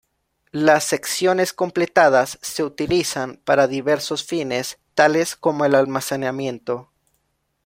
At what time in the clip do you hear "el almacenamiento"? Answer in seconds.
5.63-6.89